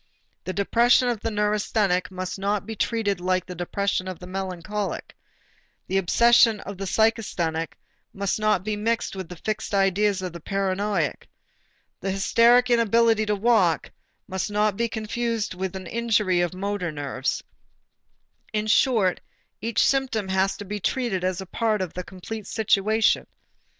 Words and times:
The 0.45 0.51
depression 0.53 1.09
of 1.09 1.19
the 1.19 1.29
neurasthenic 1.29 2.09
must 2.09 2.39
not 2.39 2.65
be 2.65 2.75
treated 2.75 3.19
like 3.21 3.45
the 3.45 3.53
depression 3.53 4.07
of 4.07 4.17
the 4.17 4.25
melancholic, 4.25 5.15
the 5.85 5.99
obsession 5.99 6.59
of 6.61 6.79
the 6.79 6.85
psychasthenic 6.87 7.75
must 8.11 8.39
not 8.39 8.63
be 8.63 8.75
mixed 8.75 9.15
with 9.15 9.29
the 9.29 9.35
fixed 9.35 9.75
ideas 9.75 10.23
of 10.23 10.35
a 10.35 10.39
paranoiac, 10.39 11.27
the 11.99 12.09
hysteric 12.09 12.71
inability 12.71 13.27
to 13.27 13.35
walk 13.35 13.91
must 14.27 14.49
not 14.49 14.75
be 14.75 14.89
confused 14.89 15.53
with 15.53 15.75
an 15.75 15.85
injury 15.85 16.41
of 16.41 16.49
the 16.49 16.57
motor 16.57 16.91
nerves; 16.91 17.43
in 18.51 18.65
short, 18.65 19.21
each 19.61 19.85
symptom 19.85 20.29
has 20.29 20.57
to 20.57 20.65
be 20.65 20.79
treated 20.79 21.23
as 21.23 21.43
part 21.51 21.79
of 21.79 21.95
a 21.95 22.01
complete 22.01 22.47
situation. 22.47 23.27